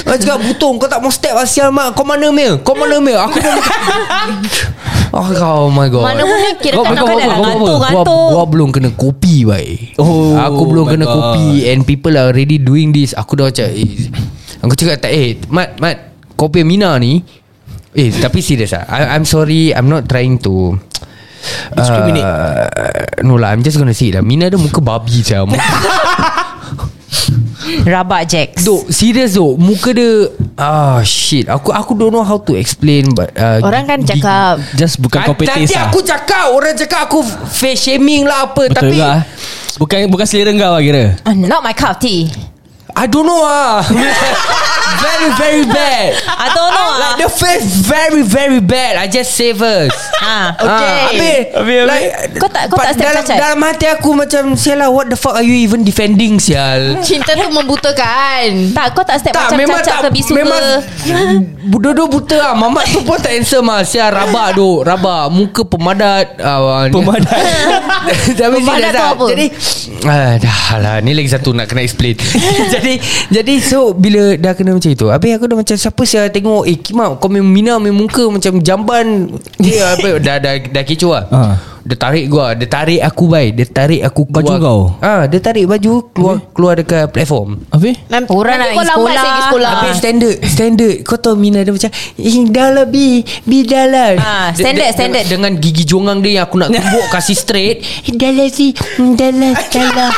[0.02, 1.92] Aku cakap Butong kau tak mau step lah sial mak.
[1.92, 3.76] Kau mana Mel Kau mana Mel Aku dah macam
[5.12, 6.08] Oh, oh my god.
[6.08, 8.28] Mana boleh kira Kau- kan kau- dah ngantuk, kau- ngantuk.
[8.32, 10.00] Gua belum kena kopi baik.
[10.00, 11.12] Oh Aku belum kena God.
[11.14, 13.12] kopi And people are already doing this.
[13.12, 14.08] Aku dah macam eh,
[14.58, 15.96] Aku cakap tak Eh Mat Mat
[16.32, 17.20] Kopi Mina ni
[17.92, 20.80] Eh tapi serius lah I, I'm sorry I'm not trying to
[21.72, 22.22] Discriminate.
[22.22, 22.66] uh,
[23.22, 24.20] No lah I'm just gonna say lah.
[24.20, 25.42] Mina ada muka babi saya
[27.82, 28.66] Rabak Jax.
[28.66, 30.28] Dok serius dok Muka dia
[30.58, 31.46] Ah shit.
[31.46, 34.60] Aku aku don't know how to explain but uh, Orang kan cakap.
[34.74, 35.88] Just bukan kau Nanti petis lah.
[35.88, 39.20] aku cakap Orang cakap aku Face shaming lah apa Betul Tapi juga ah.
[39.72, 41.04] Bukan bukan selera kau lah kira.
[41.24, 42.28] Ah, Not my cup of tea.
[42.92, 43.80] I don't know ah
[44.94, 46.08] Very very bad.
[46.26, 46.98] I don't know ah.
[46.98, 48.96] Like the face very very bad.
[48.96, 50.94] I just say first Ah, Okay.
[51.08, 51.82] habis, Habis, habis.
[51.84, 52.06] like,
[52.38, 53.36] Kau tak- kau tak step dalam, cacat?
[53.36, 56.94] dalam hati aku macam Sial lah what the fuck are you even defending sial?
[57.02, 60.62] Cinta tu membutakan Tak kau tak step tak macam memang cacat tak ke bisu memang
[60.62, 60.74] ke?
[61.82, 62.52] Dua-dua buta lah.
[62.54, 64.08] Mamat tu pun tak handsome lah Sial.
[64.08, 64.82] Rabak duk.
[64.82, 65.24] Rabak.
[65.28, 66.34] Muka pemadat.
[66.36, 67.42] Uh, Pemadat.
[68.32, 69.10] Tapi Pemadat tu lah.
[69.12, 69.26] apa?
[69.28, 69.46] Jadi
[70.04, 72.14] ah, Dah lah Ni lagi satu nak kena explain.
[72.68, 75.06] Jadi Jadi so Bila dah kena macam itu.
[75.06, 76.66] Habis aku dah macam Siapa saya tengok?
[76.66, 79.30] Eh Kimak Kau main Mina main muka Macam jamban.
[79.62, 81.24] Dia apa Dah dah, dah kecoh lah.
[81.30, 81.54] Ah.
[81.82, 84.54] Dia tarik gua Dia tarik aku bai Dia tarik aku keluar.
[84.54, 84.80] Baju kau?
[85.00, 87.58] ah, Dia tarik baju Keluar keluar dekat platform.
[87.68, 89.14] Habis Nanti, Orang nanti nak pergi sekolah.
[89.18, 89.70] pergi sekolah.
[89.72, 90.96] Habis standard Standard.
[91.02, 93.08] Kau tahu Mina dia macam Eh dah lah bi.
[93.42, 94.10] Bi dah lah.
[94.14, 95.24] Ah, Dia- standard, dia- standard.
[95.26, 97.76] Dengan gigi jongang dia Yang aku nak tumbuk Kasih straight.
[98.00, 100.10] Eh dah lah si Dah lah Dah lah.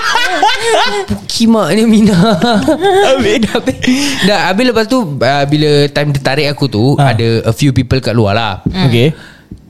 [1.27, 2.19] Kimak ni Mina?
[3.09, 3.77] Habis dah habis.
[4.23, 7.11] Dah habis lepas tu uh, Bila time dia tarik aku tu Ah.
[7.11, 8.53] Ada a few people kat luar lah.
[8.87, 9.15] Okay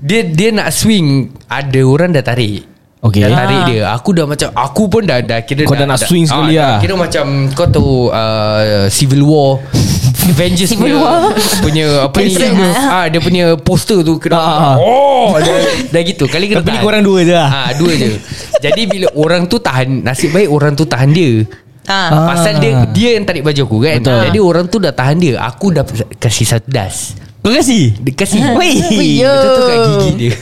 [0.05, 1.09] Dia dia nak swing
[1.47, 3.21] Ada orang dah tarik Okay.
[3.21, 3.67] Dah tarik Ah.
[3.67, 6.65] dia Aku dah macam Aku pun dah, dah kira Kau dah nak swing sekali dah
[6.67, 6.77] lah.
[6.81, 9.61] Kira macam Kau tahu uh, Civil War
[10.27, 11.21] Avengers Civil punya, War.
[11.61, 12.33] punya apa ni
[12.73, 14.77] ah dia punya poster tu kena Ah, ah.
[14.79, 15.53] oh dah,
[15.85, 16.81] dah gitu kali kena Tapi tahan.
[16.81, 17.49] korang dua je lah.
[17.51, 18.17] ah dua je
[18.57, 21.45] jadi bila orang tu tahan nasib baik orang tu tahan dia
[21.85, 22.09] Ah.
[22.09, 22.33] Ah.
[22.33, 24.21] Pasal dia Dia yang tarik baju aku kan Betul.
[24.25, 25.85] Jadi orang tu dah tahan dia Aku dah
[26.17, 27.13] kasih satu das
[27.45, 27.93] Kau kasih?
[28.01, 28.25] Dia
[28.59, 28.75] Weh.
[29.21, 29.37] Ya.
[29.37, 30.33] Betul tu kat gigi dia.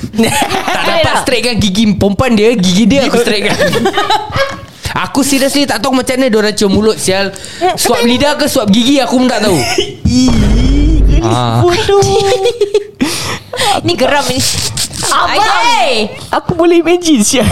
[0.70, 3.58] Tak dapat straight kan Gigi perempuan dia Gigi dia aku straight kan.
[5.08, 7.32] Aku seriously tak tahu macam mana Diorang cium mulut sial.
[7.74, 9.56] Suap lidah ke suap gigi Aku pun tak tahu
[11.24, 11.62] ah.
[13.82, 14.38] Ni geram ni.
[15.02, 17.44] Abang Aku boleh imagine siap.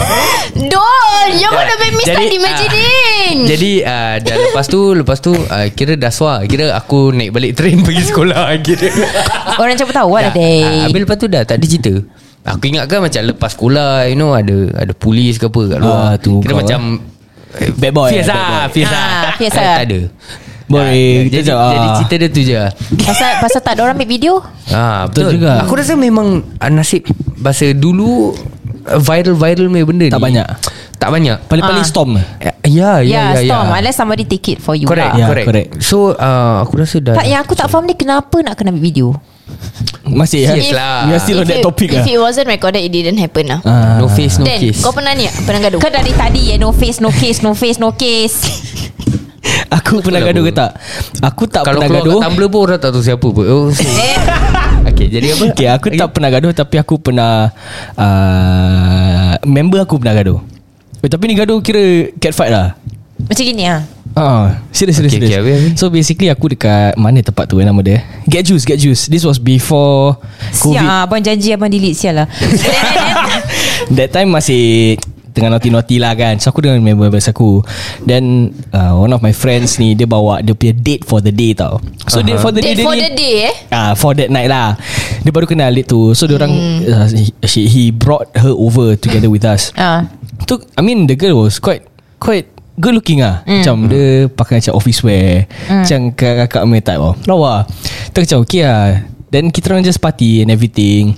[0.55, 3.35] Don't You gonna make me start Jadi, imagining?
[3.37, 6.41] ah, Jadi uh, dah lepas tu Lepas tu uh, Kira dah suar.
[6.43, 8.87] Kira aku naik balik train Pergi sekolah Kira.
[9.53, 11.93] Orang macam tahu lah deh Ah, Habis lepas tu dah tak ada cerita.
[12.47, 15.99] Aku ingatkan macam lepas sekolah You know ada Ada polis ke apa kat luar.
[16.01, 16.81] Ah, tu Kira kau, macam
[17.59, 18.65] eh, Bad boy, Fierce bad lah.
[18.71, 19.31] Fierce Ah, lah.
[19.35, 19.75] fierce Tak- lah.
[19.75, 19.99] Tak ada
[20.71, 21.69] Boleh, Ah, kita jadi, jawab.
[21.69, 21.95] jadi Ah.
[21.95, 22.61] cerita dia tu je
[23.01, 24.33] Pasal, pasal tak ada orang ambil video
[24.69, 25.51] ah, Betul betul, juga.
[25.61, 27.03] Aku rasa memang ah, Nasib
[27.35, 28.31] Bahasa dulu
[28.83, 30.47] ah, Viral-viral punya benda Tak ni banyak.
[30.95, 31.89] Tak banyak Paling-paling Ah.
[31.89, 32.11] storm.
[32.15, 33.73] Ya Ya Ya, ya ya, storm ya.
[33.75, 35.45] Unless somebody take it for you Correct, lah Ya, correct.
[35.45, 35.69] correct.
[35.81, 38.81] So uh, aku rasa dah Tak yang aku tak faham ni Kenapa nak kena ambil
[38.81, 39.07] video
[40.03, 40.53] Masih ya.
[40.53, 41.05] Yes lah.
[41.05, 42.05] We are still on If that it- topic If lah.
[42.07, 43.97] it wasn't recorded It didn't happen lah Ah.
[43.97, 45.35] No face no Then case kau pernah ni tak?
[45.43, 48.37] Pernah gaduh Kan dari tadi ya No face no case No face no case
[49.81, 50.71] Aku pernah lah, gaduh ke tak?
[51.23, 52.19] Aku tak Kalau pernah keluar gaduh.
[52.21, 53.81] kat Tumblr pun Orang tak tahu siapa pun oh, so.
[54.85, 57.49] Okay jadi apa Okay, aku tak pernah gaduh tapi aku pernah
[57.97, 60.39] uh, member aku pernah gaduh.
[61.01, 62.77] Eh, tapi ni gaduh kira cat fight lah.
[63.25, 63.81] Macam gini ah.
[64.11, 65.31] Ah, serius serius Okay, serius.
[65.31, 65.79] okay, habis.
[65.79, 68.03] So basically aku dekat mana tempat tu eh, nama dia?
[68.27, 69.07] Get Juice, Get Juice.
[69.07, 70.19] This was before
[70.59, 70.77] COVID.
[70.83, 72.27] Siap Abang janji Abang delete sial lah
[73.95, 74.99] That time masih
[75.31, 77.63] tengah naughty-naughty lah kan So aku dengan member-member aku
[78.03, 81.55] Then uh, one of my friends ni Dia bawa dia punya date for the day
[81.55, 82.27] tau So uh-huh.
[82.27, 84.51] date for the day Date dia for ni the day eh Ah, for that night
[84.51, 84.75] lah.
[85.23, 86.11] Dia baru kenal date tu.
[86.11, 86.79] So dia orang Hmm.
[86.83, 89.71] uh, he, she, he brought her over together with us.
[89.79, 90.11] ah.
[90.43, 91.87] Tu I mean the girl was quite
[92.19, 93.39] quite good looking ah.
[93.47, 93.63] Hmm.
[93.63, 95.47] Macam dia pakai macam office wear.
[95.71, 97.15] Macam kakak-kakak punya type oh.
[97.23, 97.63] Lawa.
[98.11, 99.07] Tu macam okay lah.
[99.31, 101.15] Then kita orang just party and everything.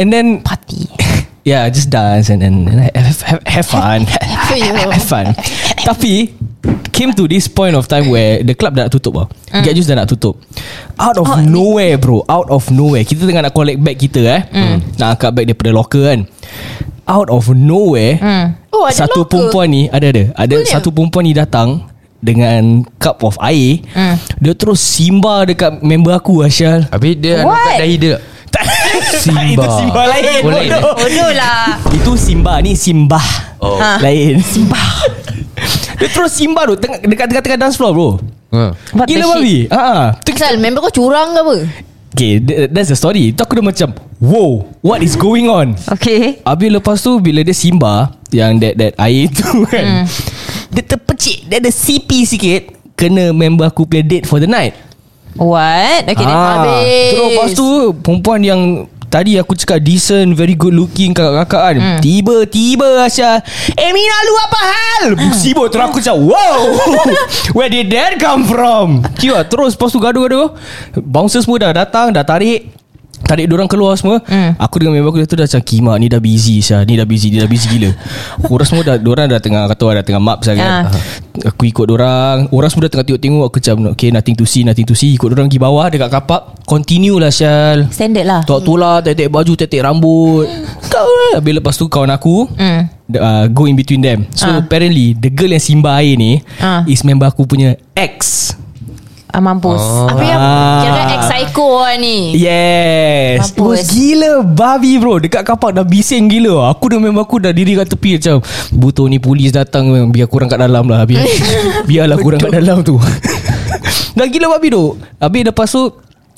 [0.00, 0.88] And then Party
[1.44, 4.08] Yeah, just dance and then and have, have, have fun.
[4.96, 5.36] have fun.
[5.84, 6.32] Tapi
[6.88, 9.26] came to this point of time where the club dah nak tutup lah.
[9.52, 9.60] Mm.
[9.60, 10.40] Get Juice dah nak tutup.
[10.96, 13.04] Out of oh, nowhere bro, out of nowhere.
[13.04, 14.40] Kita tengah nak collect bag kita eh.
[14.56, 14.96] Mm.
[14.96, 16.20] Nak angkat bag daripada locker kan.
[17.04, 18.16] Out of nowhere.
[18.16, 18.46] Mm.
[18.72, 19.36] Oh, ada satu locker?
[19.36, 20.24] perempuan ni ada ada.
[20.32, 20.72] Ada Punya?
[20.72, 21.92] satu perempuan ni datang
[22.24, 23.84] dengan cup of air.
[23.92, 24.16] Mm.
[24.40, 26.88] Dia terus simba dekat member aku Asyal.
[26.88, 27.60] Habis dia What?
[27.60, 28.16] Kat dahi dia
[29.24, 29.42] Simba.
[29.46, 30.00] Itu Simba.
[30.10, 30.22] Lain.
[30.42, 30.94] Oh, lain, bodoh.
[30.98, 31.64] Bodoh lah.
[31.92, 33.20] Itu Simba Ni Simba.
[33.62, 33.78] Oh.
[33.78, 33.98] Ha.
[34.02, 34.40] Lain.
[34.42, 34.80] Simba.
[35.94, 38.10] Dia terus Simba tu tengah, Dekat tengah-tengah dance floor bro.
[38.50, 38.74] Ha.
[39.06, 40.14] Gila babi ha.
[40.18, 41.56] Asal member kau curang ke apa?
[42.14, 43.34] Okay that, That's the story.
[43.34, 43.90] Tu aku dah macam
[44.22, 45.74] Wow What is going on?
[45.98, 46.38] Okay.
[46.46, 50.06] Habis lepas tu Bila dia Simba Yang that, that air tu kan
[50.70, 51.46] Dia terpecik.
[51.50, 52.62] Dia ada CP sikit.
[52.94, 54.74] Kena member aku punya date for the night.
[55.34, 56.06] What?
[56.06, 57.10] Okay Ah, habis.
[57.10, 57.66] Terus lepas tu
[58.02, 58.60] Perempuan yang
[59.14, 61.76] Tadi aku cakap decent Very good looking Kakak-kakak kan.
[61.78, 61.98] Hmm.
[62.02, 63.38] Tiba-tiba Asya
[63.78, 65.02] Eh Mina lu apa hal?
[65.30, 66.74] Sibuk terus aku cakap Wow
[67.56, 69.06] Where did that come from?
[69.14, 70.58] Kira terus Lepas tu gaduh-gaduh.
[70.98, 72.83] Bouncers semua dah datang Dah tarik
[73.24, 74.60] Tarik orang keluar semua hmm.
[74.60, 76.84] Aku dengan member aku tu dah macam Kima ni dah busy Syah.
[76.84, 77.90] Ni dah busy Ni dah busy gila.
[78.52, 80.68] Orang semua dah Diorang dah tengah Kata dah tengah map saya kan.
[80.86, 81.50] Ah.
[81.50, 83.44] Aku ikut orang Orang semua dah tengah tengok-tengok.
[83.48, 85.16] Aku macam Okay nothing to see Nothing to see.
[85.16, 86.42] Ikut orang pergi bawah Dekat kapak.
[86.68, 87.88] Continue lah Syal.
[87.88, 88.40] Standard lah.
[88.44, 90.44] Tok tular Tetek baju Tetek rambut.
[90.86, 91.40] Kau lah.
[91.40, 92.86] Habis lepas tu kawan aku Hmm.
[93.10, 94.28] uh, Go in between them.
[94.32, 94.60] So Ah.
[94.60, 96.84] apparently The girl yang simba air ni Ah.
[96.84, 98.52] Is member aku punya ex
[99.34, 99.82] ah, Mampus.
[99.82, 100.06] Oh.
[100.06, 100.80] Apa yang Ah.
[100.84, 102.38] Kira ex-psycho lah ni?
[102.38, 103.42] Yes.
[103.42, 103.90] Mampus.
[103.90, 105.18] gila Babi bro.
[105.18, 106.70] Dekat kapak dah bising gila.
[106.70, 108.38] Aku dan member aku dah diri kat tepi Macam
[108.70, 111.26] Butuh ni polis datang Biar kurang kat dalam lah Biar,
[111.88, 112.94] Biarlah kurang kat dalam tu.
[114.18, 114.94] Dah gila babi tu.
[115.18, 115.90] Habis lepas tu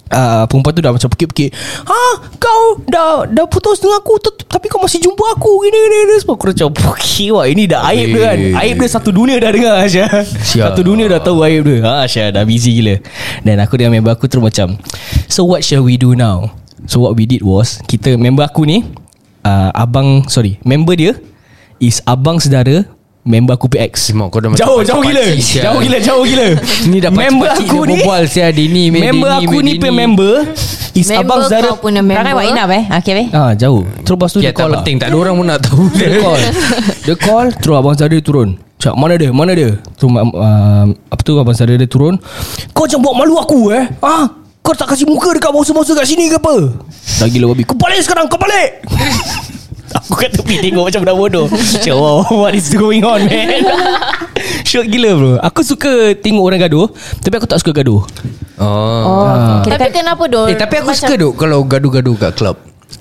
[0.07, 1.51] Uh, perempuan tu dah macam pekik-pekik
[1.83, 2.03] Ha
[2.38, 5.66] kau dah dah putus dengan aku Tapi kau masih jumpa aku.
[5.66, 6.35] Gini gini, gini Semua.
[6.38, 8.38] Aku macam Pokey wah Ini dah aib dia kan.
[8.62, 10.07] Aib dia satu dunia dah dengar Asya.
[10.47, 11.83] Satu dunia dah tahu aib dia.
[11.83, 13.03] Ha, Asya dah busy gila.
[13.42, 14.79] Dan aku dengan member aku terus macam
[15.27, 16.55] So what shall we do now?
[16.87, 18.87] So what we did was Kita member aku ni
[19.42, 21.19] uh, Abang Sorry Member dia
[21.83, 22.87] Is abang saudara
[23.27, 25.25] Member aku PX Simak kau dah macam Jauh jauh gila.
[25.37, 26.47] Jauh gila Jauh gila.
[26.87, 28.55] Ni dah Member aku ni berbual, sial.
[28.55, 30.35] Dini, meh, Member Dini, aku ni punya member
[30.95, 32.83] Is Member abang kau punya Perangai member buat enough eh?
[32.97, 33.27] Okay weh.
[33.29, 33.83] Ah jauh.
[34.01, 34.79] Terus lepas tu Ya dia tak call lah.
[34.81, 34.97] penting.
[34.97, 35.83] Tak ada orang pun nak tahu.
[35.99, 36.41] Dia call.
[37.05, 38.49] Dia call Terus abang saudara turun.
[38.79, 39.29] Cak mana dia?
[39.35, 39.71] Mana dia?
[39.99, 40.23] Tu uh,
[40.89, 41.37] Apa tu?
[41.37, 42.17] Abang saudara dia turun.
[42.73, 43.85] Kau macam buat malu aku eh?
[44.01, 44.31] Ah,
[44.62, 46.73] Kau tak kasih muka Dekat bangsa-bangsa kat sini ke apa?
[47.21, 48.81] Dah gila babi Kau balik sekarang Kau balik
[49.94, 51.46] Aku kat tepi tengok macam budak bodoh.
[51.55, 53.62] Cak wow What is going on man?
[54.68, 55.33] Syok gila bro.
[55.46, 56.90] Aku suka tengok orang gaduh
[57.22, 58.03] Tapi aku tak suka gaduh.
[58.59, 59.03] Oh.
[59.07, 62.57] Oh, kira Tapi kenapa dok Eh tapi aku suka duk Kalau gaduh-gaduh kat club.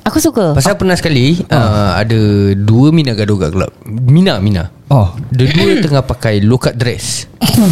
[0.05, 0.53] Aku suka.
[0.53, 3.71] Pasal pernah sekali uh, Ada dua Mina gaduh kat club.
[3.85, 4.69] Mina Mina.
[4.93, 5.09] Oh.
[5.33, 7.25] Dua-dua tengah pakai low cut dress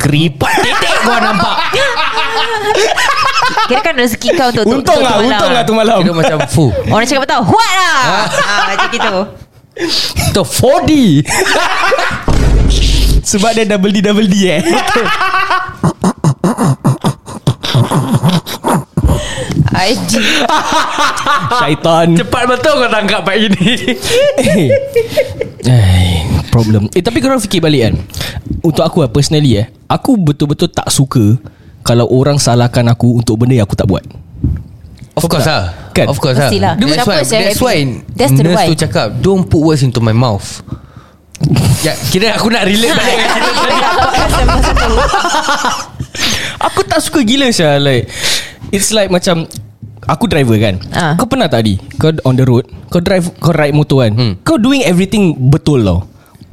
[0.00, 1.56] Keripat titik gua nampak
[3.66, 5.98] Kira kan rezeki kau untuk Untung lah tu Untung lah tu malam.
[6.04, 7.98] Kira macam fuh Orang cakap betul What lah.
[8.06, 8.26] Ah,
[8.70, 9.14] Macam gitu.
[10.30, 10.92] Itu 4D
[13.34, 14.62] Sebab dia double D double D eh.
[19.78, 20.12] IG
[21.60, 22.06] Syaitan.
[22.18, 23.94] Cepat betul kau tangkap pak ini.
[25.62, 26.90] Eh, problem.
[26.96, 27.94] Eh tapi korang fikir balik kan.
[28.64, 31.38] Untuk aku lah personally eh, aku betul-betul tak suka
[31.88, 34.04] kalau orang salahkan aku untuk benda yang aku tak buat.
[35.18, 36.06] Of course lah Kan?
[36.06, 36.46] Of course lah.
[36.78, 37.78] That's Siapa why, saya that's why
[38.14, 38.70] That's the Nurse why.
[38.70, 40.62] tu cakap Don't put words into my mouth
[41.86, 43.62] Ya, kira aku nak relate balik dengan cerita
[44.74, 44.98] tadi.
[46.66, 48.10] Aku tak suka gila sah like
[48.74, 49.46] it's like macam
[50.02, 50.82] aku driver kan.
[50.90, 51.14] Ah.
[51.14, 51.78] Kau pernah tak di?
[51.94, 54.12] Kau on the road, kau drive kau ride motor kan.
[54.18, 54.32] Hmm.
[54.42, 56.02] Kau doing everything betul tau.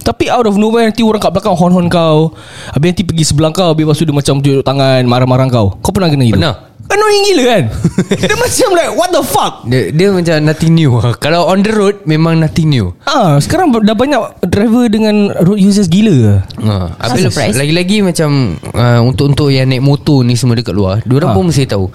[0.06, 2.38] Tapi out of nowhere Nanti orang kat belakang Hon-hon kau
[2.70, 5.90] Habis nanti pergi sebelah kau Habis lepas tu dia macam Tunjuk tangan Marah-marah kau Kau
[5.90, 6.38] pernah kena gitu?
[6.38, 6.56] Pernah.
[6.86, 7.64] Annoying gila kan
[8.22, 10.94] Dia macam like What the fuck dia, dia macam nothing new
[11.26, 15.90] Kalau on the road Memang nothing new Ah, Sekarang dah banyak Driver dengan Road users
[15.90, 17.58] gila Ha, habis surprised.
[17.58, 18.30] lagi-lagi macam
[18.70, 21.36] uh, untuk-untuk yang naik motor ni semua dekat luar, diorang Ha.
[21.36, 21.90] pun mesti tahu.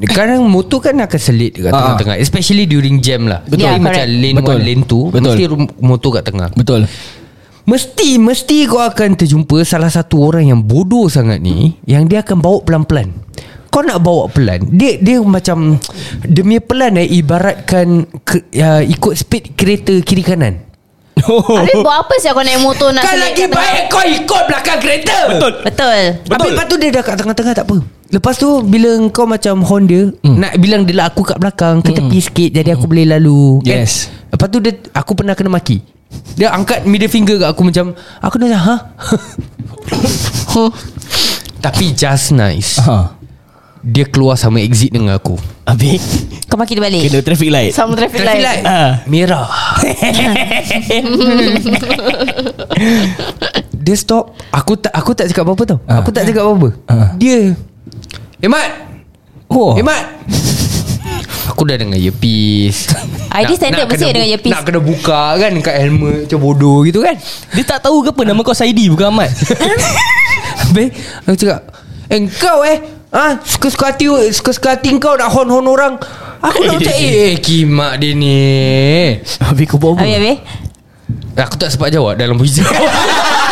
[0.00, 1.76] Kadang motor kan akan selit dekat Ha.
[1.76, 3.60] tengah-tengah Especially during jam lah Betul.
[3.60, 4.56] Jadi Ya, macam lane Betul.
[4.56, 5.22] 1, lane 2 Betul.
[5.28, 5.44] Mesti
[5.80, 6.80] motor kat tengah Betul
[7.68, 12.40] Mesti Mesti kau akan terjumpa Salah satu orang yang bodoh sangat ni Yang dia akan
[12.40, 13.12] bawa pelan-pelan.
[13.68, 15.76] Kau nak bawa pelan Dia dia macam
[16.24, 20.64] Demi pelan eh Ibaratkan ke, uh, Ikut speed kereta kiri kanan.
[21.58, 23.58] Habis buat apa sih kau naik motor nak Kan lagi kat tengah?
[23.60, 25.18] baik Kau ikut belakang kereta.
[25.28, 25.52] Betul.
[25.60, 26.00] Betul.
[26.24, 27.76] Habis lepas tu dia dah kat tengah-tengah tak apa.
[28.08, 30.40] Lepas tu bila kau macam horn dia Hmm.
[30.40, 33.84] Nak bilang dia lah aku kat belakang Ke tepi sikit Jadi aku boleh lalu kan?
[33.84, 34.08] Yes.
[34.32, 35.97] Lepas tu dia Aku pernah kena maki
[36.38, 37.92] Dia angkat middle finger kat aku macam
[38.22, 38.76] Aku dah macam ha?
[41.58, 42.78] Tapi just nice.
[42.78, 43.18] Ha.
[43.82, 45.38] Dia keluar sama exit dengan aku.
[45.66, 46.26] Habis?
[46.46, 47.72] Kau maki dia balik Kena traffic light.
[47.74, 48.62] Sama traffic, Traffic light.
[48.62, 48.64] light.
[48.66, 48.92] Ah.
[49.06, 49.46] Merah.
[53.78, 54.34] Dia stop.
[54.50, 55.78] Aku tak aku tak cakap apa-apa tau.
[55.86, 56.02] Ah.
[56.02, 56.68] Aku tak cakap apa-apa.
[56.86, 57.10] Ah.
[57.18, 57.54] Dia
[58.38, 58.70] Eh Mat.
[59.50, 59.74] Oh.
[59.74, 60.22] Eh Mat.
[61.50, 62.86] Aku dah dengan earpiece
[63.28, 64.54] ID standard mesti kena dengan earpiece.
[64.56, 67.14] Nak kena buka kan Kat helmet Macam bodoh gitu kan.
[67.52, 69.30] Dia tak tahu ke apa Nama kau Saidi bukan Ahmad?
[70.64, 70.88] Habis
[71.28, 71.62] Aku cakap
[72.08, 75.94] Eh kau eh Ah, suka-suka hati Suka-suka hati kau Nak hon-hon orang.
[76.38, 78.36] Aku nak macam Eh kimak dia ni.
[79.40, 80.04] Habis kau buat apa?
[80.04, 80.38] Habis habis.
[81.38, 82.64] Aku tak sempat jawab Dalam hijau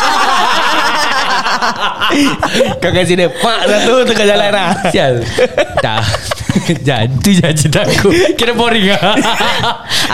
[2.82, 4.70] Kau kasi dia Pak satu Tengah jalan lah.
[4.92, 5.14] Sial.
[5.82, 6.02] Dah.
[6.86, 8.08] Jangan tu je cerita aku.
[8.34, 9.14] Kira boring lah.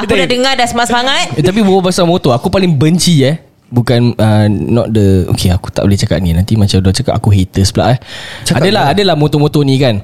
[0.02, 3.40] Aku dah dengar dah semangat-semangat eh, Tapi bawa pasal motor Aku paling benci eh.
[3.72, 6.36] Bukan uh, Not the Okay aku tak boleh cakap ni.
[6.36, 7.98] Nanti macam dia cakap Aku haters pula eh.
[8.44, 9.00] Cakap Adalah je.
[9.00, 10.02] Adalah motor-motor ni kan.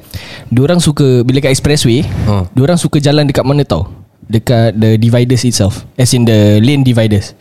[0.48, 2.48] Diorang suka Bila kat expressway Oh.
[2.56, 3.88] Diorang suka jalan dekat mana tau?
[4.28, 5.88] Dekat the dividers itself.
[5.96, 7.32] As in the lane dividers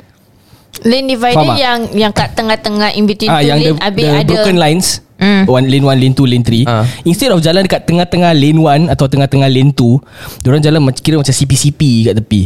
[0.79, 1.57] Lane divider Faham tak?
[1.57, 4.57] yang yang kat tengah-tengah in between Ah, tu yang the, lane habis the ada broken
[4.57, 5.49] lines Hmm.
[5.49, 6.85] One lane 1 lane 2 lane 3 Ah.
[7.01, 11.17] Instead of jalan dekat tengah-tengah lane 1 Atau tengah-tengah lane 2 Diorang jalan macam kira
[11.17, 12.41] macam CP-CP kat tepi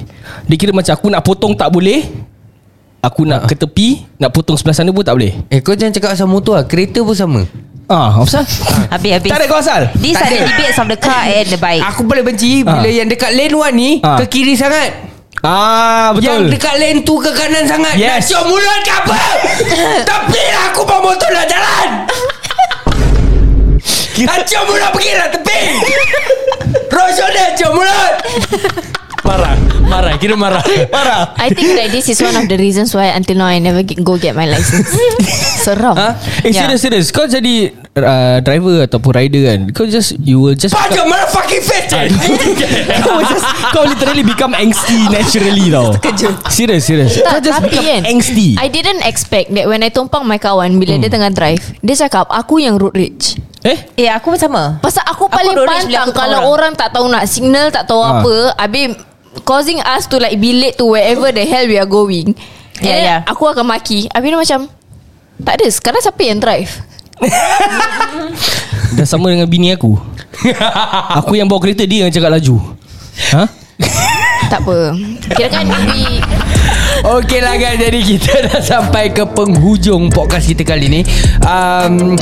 [0.48, 2.08] Dia kira macam aku nak potong tak boleh
[3.02, 6.16] Aku nak ke tepi Nak potong sebelah sana pun tak boleh Eh kau jangan cakap
[6.16, 7.44] asal motor lah Kereta pun sama
[7.86, 8.48] Ah, apa pasal?
[8.88, 9.82] Habis-habis tak ada kau asal?
[10.00, 10.48] These Tak are the ada.
[10.48, 12.94] debates of the car and the bike Aku paling benci Bila Ah.
[12.94, 14.16] yang dekat lane 1 ni Ah.
[14.16, 16.28] Ke kiri sangat Ah, betul.
[16.28, 17.96] Yang dekat lane 2 ke kanan sangat.
[17.96, 18.28] Yes.
[18.28, 19.20] Nak cium mulut ke apa?
[20.12, 21.90] Tapi lah aku bawa motor nak jalan.
[24.28, 25.62] Nak cium mulut pergi lah tepi
[30.22, 30.62] Kira marah
[30.94, 33.82] Parah I think that this is one of the reasons why until now I never
[33.82, 34.94] get, go get my license.
[35.66, 35.94] Seram.
[35.94, 36.14] Ha?
[36.42, 36.62] Eh Ya.
[36.64, 41.02] serius serius Kau jadi uh, Driver ataupun rider kan Kau just You will just Pajak
[41.04, 41.90] motherfucking face
[43.06, 45.98] kau just Kau literally become angsty Naturally tau
[46.50, 46.86] serius
[47.18, 50.38] Kau Tak, just tapi become kan angsty I didn't expect that When I tumpang my
[50.38, 54.40] kawan Bila dia tengah drive Dia cakap Aku yang road rage Eh Eh aku pun
[54.40, 56.74] sama Pasal aku Aku paling bila pantang aku Kalau tahu orang.
[56.74, 58.20] tak tahu nak signal Tak tahu Ah.
[58.20, 59.11] apa Habis
[59.42, 62.36] Causing us to like Be late to wherever the hell we are going.
[62.82, 63.18] And Ya, then ya.
[63.30, 64.10] Aku akan maki.
[64.10, 64.60] Habis dia macam
[65.42, 66.72] Tak ada Sekarang siapa yang drive?
[68.98, 69.94] Dah sama dengan bini aku.
[71.22, 72.58] Aku yang bawa kereta Dia yang cakap laju.
[73.32, 73.44] Ha?
[74.50, 74.78] Tak apa.
[75.32, 76.20] Kira kan we,
[77.02, 77.82] Okey lah guys.
[77.82, 81.02] Jadi kita dah sampai ke penghujung podcast kita kali ni.
[81.42, 82.14] Um,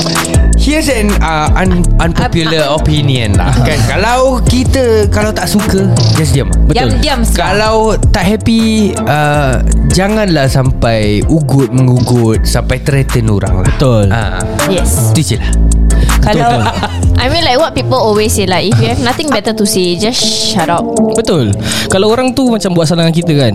[0.60, 3.52] Here's an uh, un, unpopular opinion lah.
[3.64, 5.88] Kan Kalau kita Kalau tak suka
[6.20, 6.52] Just diam.
[6.68, 7.00] Betul.
[7.00, 13.66] Diam-diam Kalau tak happy uh, Janganlah sampai Ugut mengugut Sampai threaten orang lah.
[13.72, 14.04] Betul.
[14.12, 15.16] Uh, Yes.
[15.16, 15.79] Itu je lah
[16.20, 16.64] Kalau
[17.22, 19.92] I mean like what people always say like If you have nothing better to say
[19.96, 20.84] Just shut up.
[21.16, 21.52] Betul.
[21.92, 23.54] Kalau orang tu macam buat salah dengan kita kan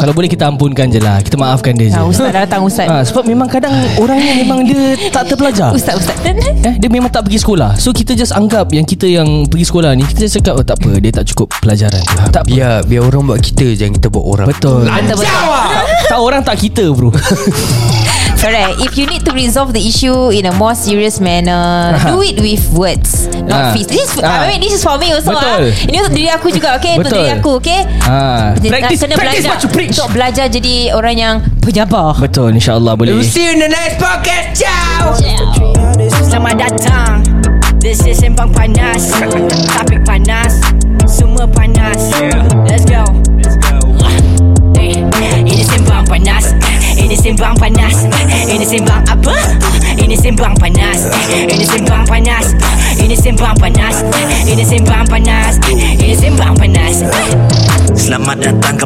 [0.00, 1.98] Kalau boleh kita ampunkan je lah Kita maafkan dia je.
[1.98, 2.88] Ah, Ustaz dah datang Ustaz.
[2.88, 5.72] Ha, Sebab memang kadang Orang ni memang dia Tak terpelajar.
[5.76, 6.16] Ustaz Ustaz.
[6.24, 7.76] Eh, dia memang tak pergi sekolah.
[7.76, 10.80] So kita just anggap Yang kita yang pergi sekolah ni Kita just cakap oh, Tak
[10.80, 12.48] apa Dia tak cukup pelajaran tu Tak apa.
[12.48, 14.46] Biar biar orang buat kita Jangan kita buat orang.
[14.48, 14.88] Betul.
[14.88, 15.20] Tak,
[16.08, 17.12] tak orang tak kita bro
[18.42, 22.42] Correct If you need to resolve the issue In a more serious manner Do it
[22.42, 23.46] with words Ah.
[23.46, 24.42] Not fist This is, Ah.
[24.42, 25.70] I mean, this is for me also Betul.
[25.70, 25.86] ah.
[25.86, 27.22] Ini untuk diri aku juga Okay Untuk Betul.
[27.22, 28.50] diri aku Okay ha.
[28.58, 32.98] Practice Kena Practice belajar what you preach Untuk belajar jadi Orang yang Penyabar Betul insyaAllah
[32.98, 35.14] boleh We'll see you in the next podcast Ciao
[36.26, 37.22] Selamat datang
[37.82, 39.10] This is Sembang Panas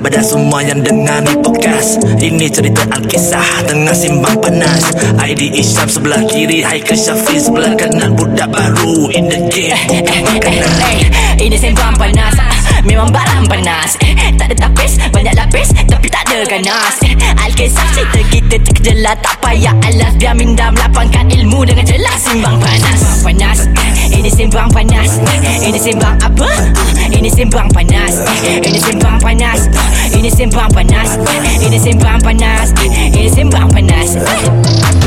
[0.06, 1.98] kepada semua yang dengar ni podcast.
[2.22, 4.94] Ini cerita Alkisah tengah simbang panas.
[5.18, 8.14] ID Isyam sebelah kiri Haikal Syafiq sebelah kanan.
[8.14, 9.74] Budak baru in the game.
[10.22, 10.70] Makanan
[11.42, 12.38] Eh, Ini sembang panas.
[12.86, 13.98] Memang barang panas.
[13.98, 15.74] Eh, Tak ada tapis Banyak lapis
[16.36, 17.00] kita ganas
[17.40, 20.12] Alkisah cerita kita tak jelas Tak payah alas.
[20.20, 22.20] Biar minda melapangkan ilmu dengan jelas.
[22.20, 23.00] Simbang panas.
[23.00, 23.58] Simbang panas.
[24.12, 25.10] Ini simbang panas.
[25.64, 26.50] Ini simbang apa?
[27.08, 28.20] Ini simbang panas.
[28.44, 29.60] Ini simbang panas.
[30.12, 31.08] Ini simbang panas.
[31.56, 32.68] Ini simbang panas.
[32.76, 32.76] Ini simbang panas,
[33.16, 35.05] Ini simbang panas.